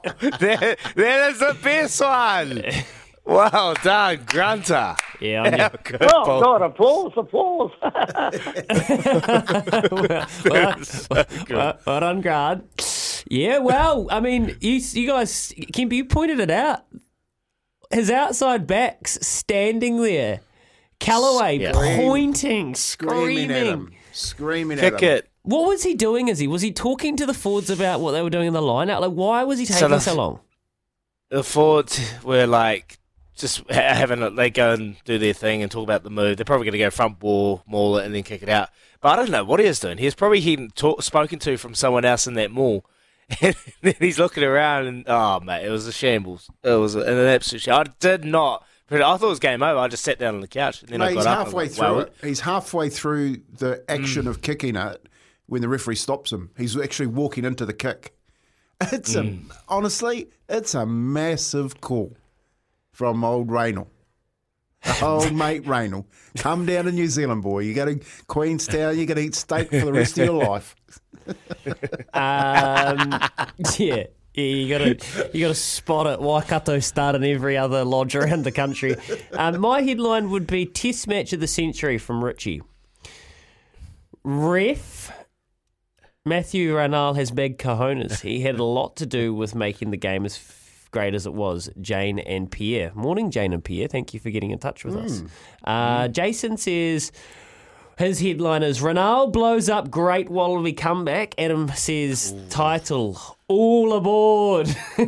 that, 0.40 0.76
that 0.96 1.30
is 1.30 1.38
the 1.38 1.56
best 1.62 2.00
one. 2.00 2.62
Well 3.26 3.74
done, 3.82 4.18
Grunter. 4.26 4.96
Yeah, 5.20 5.42
on 5.44 5.56
your, 5.58 5.70
Good 5.84 6.02
Oh, 6.02 6.24
ball. 6.24 6.40
God, 6.42 6.62
applause, 6.62 7.12
applause. 7.16 7.70
well, 10.44 10.76
well, 11.50 11.78
well 11.86 12.00
done, 12.00 12.20
Grant. 12.20 13.24
Yeah, 13.30 13.58
well, 13.58 14.06
I 14.10 14.20
mean, 14.20 14.56
you, 14.60 14.80
you 14.92 15.08
guys, 15.08 15.52
Kempy, 15.56 15.94
you 15.94 16.04
pointed 16.04 16.40
it 16.40 16.50
out. 16.50 16.84
His 17.90 18.10
outside 18.10 18.66
backs 18.66 19.18
standing 19.22 20.02
there. 20.02 20.40
Kellaway 21.00 21.60
Yeah. 21.60 21.72
pointing, 21.72 22.74
Screaming 22.74 23.50
at 23.50 23.56
screaming. 23.56 23.66
him. 23.66 23.92
Screaming 24.12 24.78
at 24.78 24.92
Kick 24.94 25.00
him. 25.00 25.16
it. 25.18 25.30
What 25.42 25.68
was 25.68 25.82
he 25.82 25.94
doing? 25.94 26.28
Is 26.28 26.38
he 26.38 26.46
was 26.46 26.62
he 26.62 26.72
talking 26.72 27.16
to 27.16 27.26
the 27.26 27.34
Fords 27.34 27.68
about 27.70 28.00
what 28.00 28.12
they 28.12 28.22
were 28.22 28.30
doing 28.30 28.46
in 28.48 28.52
the 28.54 28.62
lineup? 28.62 29.00
Like, 29.00 29.12
why 29.12 29.44
was 29.44 29.58
he 29.58 29.64
So 29.66 29.74
taking 29.74 29.90
the- 29.90 30.00
so 30.00 30.14
long? 30.14 30.40
The 31.30 31.42
Fords 31.42 32.00
were 32.22 32.46
like 32.46 32.98
just 33.36 33.68
having 33.70 34.22
it. 34.22 34.36
They 34.36 34.50
go 34.50 34.72
and 34.72 34.96
do 35.04 35.18
their 35.18 35.32
thing 35.32 35.62
and 35.62 35.70
talk 35.70 35.82
about 35.84 36.02
the 36.04 36.10
move. 36.10 36.36
They're 36.36 36.44
probably 36.44 36.64
going 36.66 36.72
to 36.72 36.78
go 36.78 36.90
front 36.90 37.18
ball, 37.18 37.62
maul 37.66 37.98
it, 37.98 38.06
and 38.06 38.14
then 38.14 38.22
kick 38.22 38.42
it 38.42 38.48
out. 38.48 38.70
But 39.00 39.10
I 39.10 39.16
don't 39.16 39.30
know 39.30 39.44
what 39.44 39.60
he 39.60 39.66
was 39.66 39.80
doing. 39.80 39.98
He 39.98 40.04
was 40.06 40.14
probably 40.14 40.40
getting 40.40 40.70
talk, 40.70 41.02
spoken 41.02 41.38
to 41.40 41.56
from 41.56 41.74
someone 41.74 42.04
else 42.04 42.26
in 42.26 42.34
that 42.34 42.50
maul. 42.50 42.84
And 43.40 43.56
then 43.80 43.94
he's 44.00 44.18
looking 44.18 44.44
around 44.44 44.86
and 44.86 45.04
oh 45.08 45.40
mate, 45.40 45.64
it 45.64 45.70
was 45.70 45.86
a 45.86 45.92
shambles. 45.92 46.50
It 46.62 46.72
was 46.74 46.94
an 46.94 47.08
absolute 47.08 47.62
shambles. 47.62 47.88
I 47.88 47.92
did 47.98 48.24
not. 48.26 48.66
But 48.86 49.00
I 49.00 49.16
thought 49.16 49.26
it 49.26 49.30
was 49.30 49.38
game 49.40 49.62
over. 49.62 49.78
I 49.80 49.88
just 49.88 50.04
sat 50.04 50.18
down 50.18 50.34
on 50.34 50.40
the 50.42 50.46
couch 50.46 50.82
and 50.82 50.90
then 50.90 50.98
Mate, 51.00 51.06
I 51.06 51.12
got 51.14 51.18
he's 51.20 51.26
up. 51.26 51.38
halfway 51.46 51.68
through 51.68 51.98
it. 52.00 52.12
He's 52.22 52.40
halfway 52.40 52.90
through 52.90 53.36
the 53.56 53.82
Mm. 53.88 54.00
action 54.02 54.26
of 54.28 54.42
kicking 54.42 54.76
it 54.76 55.08
when 55.46 55.62
the 55.62 55.68
referee 55.70 55.94
stops 55.96 56.32
him. 56.32 56.50
He's 56.58 56.76
actually 56.78 57.06
walking 57.06 57.46
into 57.46 57.64
the 57.64 57.72
kick. 57.72 58.14
It's 58.92 59.14
Mm. 59.14 59.50
a 59.50 59.54
honestly, 59.68 60.28
it's 60.50 60.74
a 60.74 60.84
massive 60.84 61.80
call 61.80 62.14
from 62.94 63.24
old 63.24 63.50
Raynal. 63.50 63.88
Old 65.02 65.32
mate 65.36 65.66
Raynal. 65.66 66.06
Come 66.38 66.64
down 66.64 66.84
to 66.84 66.92
New 66.92 67.08
Zealand, 67.08 67.42
boy. 67.42 67.60
You 67.60 67.74
go 67.74 67.84
to 67.84 68.00
Queenstown, 68.28 68.96
you're 68.96 69.06
going 69.06 69.16
to 69.16 69.22
eat 69.24 69.34
steak 69.34 69.68
for 69.68 69.84
the 69.84 69.92
rest 69.92 70.16
of 70.18 70.24
your 70.24 70.42
life. 70.42 70.74
Um, 72.12 73.18
yeah. 73.78 74.04
Yeah, 74.34 74.44
you 74.44 74.68
gotta 74.68 75.30
you 75.32 75.40
gotta 75.40 75.54
spot 75.54 76.06
it. 76.08 76.20
Waikato 76.20 76.80
start 76.80 77.14
in 77.14 77.24
every 77.24 77.56
other 77.56 77.84
lodge 77.84 78.14
around 78.14 78.44
the 78.44 78.52
country. 78.52 78.96
Um, 79.32 79.60
my 79.60 79.80
headline 79.80 80.28
would 80.30 80.46
be 80.46 80.66
Test 80.66 81.06
Match 81.08 81.32
of 81.32 81.40
the 81.40 81.46
Century 81.46 81.96
from 81.98 82.22
Richie. 82.22 82.60
Ref 84.24 85.12
Matthew 86.26 86.76
Raynal 86.76 87.14
has 87.14 87.30
big 87.30 87.58
cojones. 87.58 88.20
He 88.20 88.40
had 88.40 88.58
a 88.58 88.64
lot 88.64 88.96
to 88.96 89.06
do 89.06 89.32
with 89.32 89.54
making 89.54 89.92
the 89.92 89.96
game 89.96 90.26
as 90.26 90.36
great 90.94 91.12
as 91.12 91.26
it 91.26 91.34
was. 91.34 91.68
Jane 91.80 92.20
and 92.20 92.48
Pierre. 92.48 92.92
Morning, 92.94 93.32
Jane 93.32 93.52
and 93.52 93.64
Pierre. 93.64 93.88
Thank 93.88 94.14
you 94.14 94.20
for 94.20 94.30
getting 94.30 94.52
in 94.52 94.60
touch 94.60 94.84
with 94.84 94.96
us. 94.96 95.24
Uh, 95.64 96.08
Jason 96.08 96.56
says. 96.56 97.10
His 97.96 98.20
headline 98.20 98.64
is 98.64 98.82
Raynal 98.82 99.28
blows 99.28 99.68
up 99.68 99.88
Great 99.88 100.28
Wallaby 100.28 100.72
comeback. 100.72 101.32
Adam 101.38 101.68
says 101.68 102.34
title 102.50 103.16
All 103.46 103.92
aboard. 103.92 104.68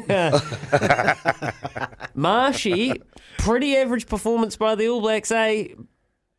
Marshy, 2.14 3.02
pretty 3.38 3.76
average 3.76 4.06
performance 4.06 4.56
by 4.56 4.76
the 4.76 4.88
All 4.88 5.00
Blacks, 5.00 5.32
eh? 5.32 5.66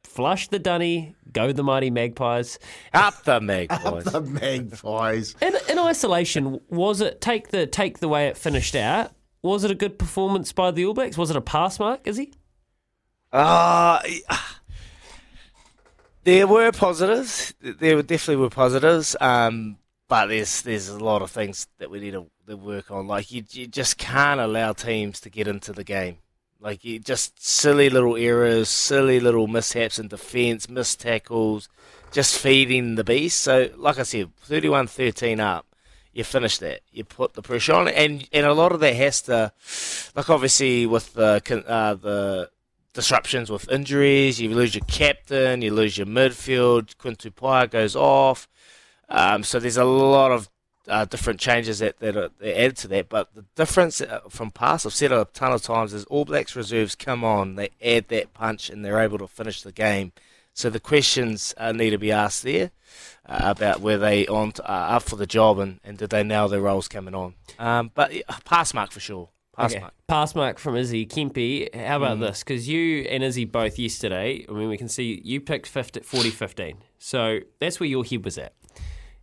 Flush 0.06 0.48
the 0.48 0.58
dunny, 0.58 1.16
go 1.34 1.52
the 1.52 1.64
mighty 1.64 1.90
magpies. 1.90 2.60
Up 2.94 3.22
the 3.26 3.42
magpies. 3.42 3.82
Up 3.86 4.04
The 4.06 4.22
magpies. 4.22 5.36
In, 5.42 5.54
in 5.70 5.78
isolation, 5.78 6.62
was 6.70 7.02
it 7.02 7.20
take 7.20 7.50
the 7.50 7.68
take 7.68 8.00
the 8.00 8.08
way 8.08 8.28
it 8.28 8.38
finished 8.38 8.74
out? 8.74 9.12
Was 9.48 9.64
it 9.64 9.72
a 9.72 9.76
good 9.76 9.98
performance 9.98 10.52
by 10.52 10.72
the 10.72 10.86
All 10.86 10.94
Blacks? 10.94 11.18
Was 11.18 11.30
it 11.30 11.36
a 11.36 11.42
pass 11.42 11.80
mark? 11.80 12.08
Is 12.08 12.18
he? 12.18 12.34
Uh, 13.32 14.02
there 16.24 16.48
were 16.48 16.72
positives. 16.72 17.54
There 17.62 18.02
definitely 18.02 18.42
were 18.42 18.50
positives. 18.50 19.16
Um, 19.20 19.78
but 20.08 20.28
there's 20.28 20.62
there's 20.62 20.90
a 20.90 21.00
lot 21.00 21.22
of 21.22 21.32
things 21.32 21.68
that 21.80 21.90
we 21.90 22.00
need 22.00 22.12
to, 22.12 22.28
to 22.48 22.56
work 22.56 22.92
on. 22.92 23.08
Like 23.08 23.32
you, 23.32 23.44
you 23.52 23.68
just 23.68 23.98
can't 23.98 24.40
allow 24.40 24.74
teams 24.74 25.20
to 25.22 25.30
get 25.30 25.48
into 25.48 25.74
the 25.74 25.84
game. 25.84 26.18
Like 26.60 26.84
you 26.84 27.00
just 27.00 27.44
silly 27.44 27.90
little 27.90 28.16
errors, 28.16 28.70
silly 28.70 29.20
little 29.20 29.48
mishaps 29.48 30.00
in 30.00 30.08
defence, 30.08 30.70
missed 30.70 31.00
tackles, 31.02 31.70
just 32.12 32.38
feeding 32.40 32.96
the 32.96 33.04
beast. 33.04 33.42
So, 33.42 33.70
like 33.76 34.00
I 34.00 34.04
said, 34.04 34.32
31-13 34.50 35.40
up, 35.40 35.68
you 36.18 36.24
finish 36.24 36.58
that. 36.58 36.82
You 36.92 37.04
put 37.04 37.36
the 37.36 37.44
pressure 37.44 37.74
on, 37.74 37.88
and 37.88 38.28
and 38.34 38.46
a 38.46 38.54
lot 38.54 38.72
of 38.72 38.80
that 38.80 38.96
has 38.96 39.22
to, 39.24 39.52
like 40.16 40.32
obviously 40.32 40.88
with 40.88 41.14
the 41.14 41.40
uh, 41.68 41.94
the 41.94 42.50
disruptions 42.94 43.52
with 43.52 43.70
injuries, 43.72 44.42
you 44.42 44.50
lose 44.50 44.74
your 44.74 44.84
captain, 44.88 45.62
you 45.62 45.72
lose 45.72 45.96
your 45.96 46.08
midfield. 46.08 46.98
Quinn 46.98 47.16
Tupaea 47.16 47.70
goes 47.70 47.96
off, 47.96 48.48
um, 49.10 49.44
so 49.44 49.60
there's 49.60 49.78
a 49.78 49.86
lot 49.86 50.32
of 50.32 50.50
uh, 50.88 51.06
different 51.06 51.40
changes 51.40 51.78
that 51.80 52.00
that, 52.00 52.18
are, 52.18 52.32
that 52.40 52.60
add 52.60 52.76
to 52.78 52.88
that. 52.88 53.10
But 53.10 53.36
the 53.36 53.46
difference 53.56 54.02
uh, 54.02 54.22
from 54.28 54.50
past, 54.50 54.88
I've 54.88 54.96
said 54.96 55.12
it 55.12 55.20
a 55.20 55.26
ton 55.26 55.54
of 55.54 55.62
times, 55.62 55.94
is 55.94 56.04
All 56.06 56.26
Blacks 56.26 56.56
reserves 56.56 56.96
come 56.96 57.24
on, 57.24 57.58
they 57.58 57.70
add 57.80 58.08
that 58.08 58.34
punch, 58.34 58.72
and 58.72 58.84
they're 58.84 59.00
able 59.00 59.20
to 59.20 59.28
finish 59.28 59.62
the 59.62 59.72
game. 59.72 60.14
So 60.58 60.72
the 60.72 60.80
questions 60.80 61.54
uh, 61.58 61.72
need 61.72 61.92
to 61.92 62.00
be 62.00 62.12
asked 62.12 62.42
there 62.42 62.72
uh, 63.28 63.38
about 63.44 63.80
were 63.80 64.00
they 64.00 64.26
on 64.26 64.54
uh, 64.60 64.64
up 64.96 65.04
for 65.04 65.16
the 65.16 65.28
job 65.28 65.60
and, 65.60 65.80
and 65.84 66.00
did 66.00 66.10
they 66.10 66.24
nail 66.24 66.48
their 66.48 66.62
roles 66.62 66.88
coming 66.88 67.14
on. 67.14 67.36
Um, 67.60 67.92
but 67.94 68.12
yeah, 68.12 68.24
pass 68.44 68.74
mark 68.74 68.90
for 68.92 69.00
sure, 69.00 69.30
Pass 69.56 69.74
Okay. 69.74 69.82
mark. 69.82 69.94
Pass 70.08 70.34
mark 70.34 70.58
from 70.58 70.76
Izzy 70.76 71.06
Kempe. 71.06 71.70
How 71.76 71.98
about 71.98 72.20
this? 72.20 72.40
Because 72.40 72.68
you 72.68 73.04
and 73.04 73.24
Izzy 73.24 73.46
both 73.46 73.78
yesterday, 73.78 74.48
I 74.50 74.52
mean, 74.52 74.68
we 74.68 74.78
can 74.80 74.90
see 74.90 75.22
you 75.24 75.42
picked 75.42 75.68
50, 75.68 76.00
40 76.00 76.32
15. 76.32 76.78
So 76.98 77.42
that's 77.60 77.80
where 77.80 77.88
your 77.88 78.04
head 78.04 78.26
was 78.26 78.40
at. 78.40 78.54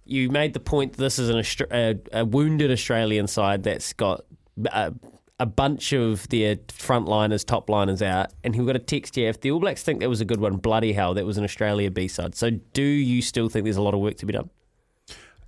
You 0.04 0.30
made 0.30 0.52
the 0.54 0.60
point 0.60 0.92
that 0.92 0.98
this 1.02 1.18
is 1.18 1.30
an 1.30 1.36
Austra- 1.36 1.72
a, 2.12 2.20
a 2.20 2.24
wounded 2.24 2.70
Australian 2.70 3.26
side 3.26 3.64
that's 3.64 3.92
got 3.92 4.24
a, 4.66 4.92
a 5.40 5.46
bunch 5.46 5.92
of 5.92 6.28
their 6.28 6.56
frontliners, 6.56 7.44
top 7.44 7.68
liners 7.68 8.02
out. 8.02 8.32
And 8.44 8.54
we 8.54 8.64
got 8.64 8.76
a 8.76 8.80
text 8.80 9.16
here. 9.16 9.28
If 9.28 9.40
the 9.40 9.50
All 9.50 9.60
Blacks 9.60 9.82
think 9.82 10.00
that 10.00 10.08
was 10.08 10.20
a 10.20 10.24
good 10.24 10.40
one, 10.40 10.56
bloody 10.56 10.92
hell, 10.92 11.14
that 11.14 11.26
was 11.26 11.38
an 11.38 11.44
Australia 11.44 11.90
B 11.90 12.08
side. 12.08 12.34
So 12.34 12.50
do 12.50 12.82
you 12.82 13.20
still 13.22 13.48
think 13.48 13.64
there's 13.64 13.76
a 13.76 13.82
lot 13.82 13.94
of 13.94 14.00
work 14.00 14.16
to 14.18 14.26
be 14.26 14.32
done? 14.32 14.50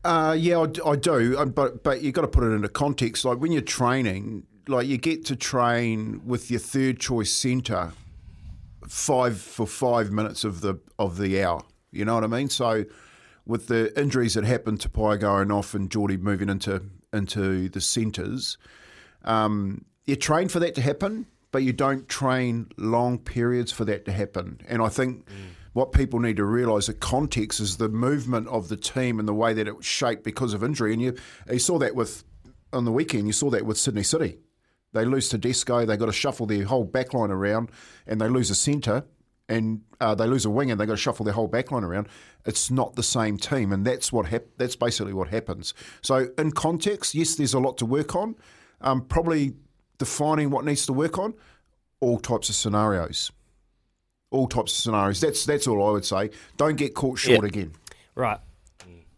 Uh, 0.05 0.37
yeah, 0.39 0.65
I 0.85 0.95
do, 0.95 1.37
um, 1.37 1.51
but 1.51 1.83
but 1.83 2.01
you 2.01 2.13
got 2.13 2.21
to 2.21 2.29
put 2.29 2.45
it 2.45 2.53
into 2.53 2.69
context. 2.69 3.25
Like 3.25 3.39
when 3.39 3.51
you're 3.51 3.61
training, 3.61 4.47
like 4.69 4.87
you 4.87 4.99
get 4.99 5.25
to 5.27 5.37
train 5.37 6.21
with 6.25 6.49
your 6.49 6.61
third 6.61 7.01
choice 7.01 7.33
centre 7.33 7.93
five 8.87 9.41
for 9.41 9.67
five 9.67 10.13
minutes 10.13 10.45
of 10.45 10.61
the 10.61 10.79
of 10.99 11.19
the 11.19 11.43
hour. 11.43 11.61
You 11.91 12.05
know 12.05 12.15
what 12.15 12.23
I 12.23 12.29
mean? 12.29 12.49
So 12.49 12.85
with 13.47 13.67
the 13.67 13.99
injuries 14.01 14.35
that 14.35 14.45
happened 14.45 14.81
to 14.83 14.89
Pai 14.89 15.17
going 15.17 15.51
off 15.51 15.75
and 15.75 15.91
Geordie 15.91 16.19
moving 16.19 16.49
into 16.49 16.83
into 17.13 17.69
the 17.69 17.81
centres, 17.81 18.59
um, 19.27 19.85
you 20.05 20.17
train 20.17 20.49
for 20.49 20.61
that 20.61 20.75
to 20.77 20.81
happen, 20.81 21.27
but 21.53 21.63
you 21.63 21.73
don't 21.73 22.09
train 22.09 22.69
long 22.77 23.19
periods 23.19 23.73
for 23.73 23.85
that 23.85 24.05
to 24.05 24.13
happen. 24.13 24.61
And 24.69 24.83
I 24.83 24.89
think 24.89 25.27
what 25.73 25.93
people 25.93 26.21
need 26.21 26.37
to 26.37 26.45
realise 26.45 26.87
the 26.87 26.95
context 26.95 27.61
is 27.61 27.77
the 27.77 27.89
movement 27.89 28.49
of 28.49 28.69
the 28.69 28.77
team 28.77 29.19
and 29.19 29.29
the 29.29 29.35
way 29.35 29.53
that 29.53 29.69
it 29.69 29.77
was 29.77 29.87
shaped 29.87 30.25
because 30.25 30.55
of 30.55 30.63
injury. 30.63 30.93
And 30.93 31.03
you, 31.03 31.17
you 31.51 31.59
saw 31.59 31.79
that 31.79 31.95
with 31.95 32.25
on 32.73 32.85
the 32.85 32.93
weekend. 32.93 33.27
You 33.27 33.33
saw 33.33 33.51
that 33.51 33.67
with 33.67 33.79
Sydney 33.79 34.03
City. 34.03 34.39
They 34.93 35.05
lose 35.05 35.29
to 35.31 35.39
Tedesco. 35.39 35.85
They 35.85 35.97
got 35.97 36.07
to 36.07 36.13
shuffle 36.13 36.47
their 36.47 36.65
whole 36.65 36.87
backline 36.87 37.31
around, 37.31 37.71
and 38.07 38.21
they 38.21 38.29
lose 38.29 38.51
a 38.51 38.55
centre, 38.55 39.05
and 39.49 39.83
uh, 40.01 40.15
they 40.15 40.27
lose 40.27 40.45
a 40.45 40.51
wing, 40.51 40.71
and 40.71 40.81
they've 40.81 40.89
got 40.89 40.95
to 40.95 41.01
shuffle 41.01 41.25
their 41.25 41.35
whole 41.35 41.49
backline 41.49 41.83
around. 41.83 42.09
It's 42.45 42.71
not 42.71 42.97
the 42.97 43.03
same 43.03 43.37
team, 43.37 43.73
and 43.73 43.85
that's 43.85 44.13
what 44.13 44.27
hap- 44.27 44.57
that's 44.57 44.77
basically 44.77 45.13
what 45.13 45.29
happens. 45.29 45.75
So, 46.01 46.29
in 46.39 46.53
context, 46.53 47.15
yes, 47.15 47.35
there's 47.35 47.55
a 47.55 47.59
lot 47.59 47.77
to 47.79 47.87
work 47.87 48.17
on. 48.17 48.37
Um, 48.81 49.03
probably 49.03 49.55
defining 49.99 50.51
what 50.51 50.65
needs 50.65 50.87
to 50.87 50.93
work 50.93 51.19
on, 51.19 51.35
all 52.01 52.19
types 52.19 52.49
of 52.51 52.55
scenarios, 52.55 53.33
all 54.31 54.47
types 54.47 54.73
of 54.73 54.79
scenarios. 54.83 55.21
That's 55.21 55.45
that's 55.47 55.67
all 55.67 55.87
I 55.89 55.91
would 55.93 56.05
say. 56.05 56.31
Don't 56.57 56.77
get 56.77 56.95
caught 56.95 57.19
short 57.19 57.41
Yeah. 57.43 57.47
again. 57.49 57.73
Right. 58.15 58.39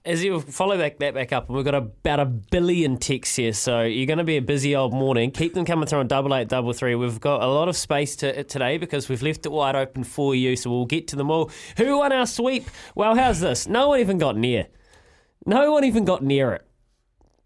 As 0.04 0.24
you 0.24 0.40
follow 0.40 0.78
back 0.78 0.98
that 1.00 1.12
back 1.12 1.32
up, 1.32 1.48
and 1.48 1.56
we've 1.56 1.64
got 1.64 1.74
about 1.74 2.20
a 2.20 2.24
billion 2.24 2.96
texts 2.96 3.36
here, 3.36 3.52
so 3.52 3.82
you're 3.82 4.06
going 4.06 4.18
to 4.18 4.24
be 4.24 4.38
a 4.38 4.42
busy 4.42 4.74
old 4.74 4.94
morning. 4.94 5.30
Keep 5.30 5.52
them 5.52 5.66
coming 5.66 5.86
through 5.86 5.98
on 5.98 6.06
double 6.06 6.34
eight 6.34 6.48
double 6.48 6.72
three. 6.72 6.94
We've 6.94 7.20
got 7.20 7.42
a 7.42 7.46
lot 7.46 7.68
of 7.68 7.76
space 7.76 8.16
to, 8.16 8.42
today 8.44 8.78
because 8.78 9.10
we've 9.10 9.20
left 9.20 9.44
it 9.44 9.52
wide 9.52 9.74
open 9.76 10.04
for 10.04 10.34
you, 10.34 10.56
so 10.56 10.70
we'll 10.70 10.86
get 10.86 11.08
to 11.08 11.16
them 11.16 11.30
all. 11.30 11.50
Who 11.76 11.98
won 11.98 12.12
our 12.12 12.26
sweep? 12.26 12.70
Well, 12.94 13.16
how's 13.16 13.40
this? 13.40 13.66
No 13.66 13.88
one 13.88 14.00
even 14.00 14.16
got 14.16 14.36
near. 14.36 14.68
No 15.44 15.72
one 15.72 15.84
even 15.84 16.04
got 16.06 16.22
near 16.22 16.52
it. 16.52 16.66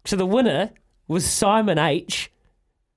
So 0.05 0.15
the 0.15 0.25
winner 0.25 0.71
was 1.07 1.25
Simon 1.25 1.77
H, 1.77 2.31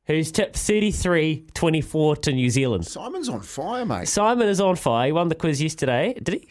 who's 0.07 0.31
tipped 0.33 0.57
33-24 0.57 2.23
to 2.23 2.33
New 2.33 2.51
Zealand. 2.51 2.87
Simon's 2.87 3.29
on 3.29 3.41
fire, 3.41 3.85
mate. 3.85 4.09
Simon 4.09 4.49
is 4.49 4.61
on 4.61 4.77
fire. 4.77 5.07
He 5.07 5.13
won 5.13 5.29
the 5.29 5.35
quiz 5.35 5.61
yesterday. 5.63 6.15
Did 6.23 6.35
he? 6.35 6.49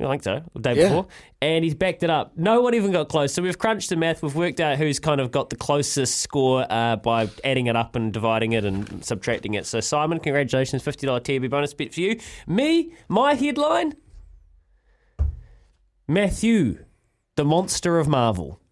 I 0.00 0.06
think 0.10 0.22
so. 0.22 0.42
The 0.54 0.60
day 0.60 0.74
Yeah. 0.76 0.88
before. 0.88 1.06
And 1.42 1.64
he's 1.64 1.74
backed 1.74 2.04
it 2.04 2.10
up. 2.10 2.32
No 2.36 2.60
one 2.62 2.72
even 2.74 2.92
got 2.92 3.08
close. 3.08 3.32
So 3.34 3.42
we've 3.42 3.58
crunched 3.58 3.88
the 3.88 3.96
math. 3.96 4.22
We've 4.22 4.34
worked 4.34 4.60
out 4.60 4.78
who's 4.78 5.00
kind 5.00 5.20
of 5.20 5.32
got 5.32 5.50
the 5.50 5.56
closest 5.56 6.20
score 6.20 6.64
uh, 6.70 6.94
by 6.96 7.28
adding 7.42 7.66
it 7.66 7.74
up 7.74 7.96
and 7.96 8.12
dividing 8.12 8.52
it 8.52 8.64
and 8.64 9.04
subtracting 9.04 9.54
it. 9.54 9.66
So, 9.66 9.80
Simon, 9.80 10.20
congratulations. 10.20 10.84
$50 10.84 11.20
TB 11.20 11.50
bonus 11.50 11.74
bit 11.74 11.92
for 11.94 12.00
you. 12.00 12.18
Me, 12.46 12.92
my 13.08 13.34
headline 13.34 13.94
Matthew, 16.06 16.84
the 17.36 17.44
monster 17.44 17.98
of 17.98 18.08
Marvel. 18.08 18.60